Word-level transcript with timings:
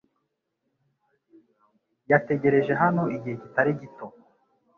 Yategereje 2.11 2.71
hano 2.81 3.03
igihe 3.15 3.35
kitari 3.41 3.71
gito. 3.79 4.05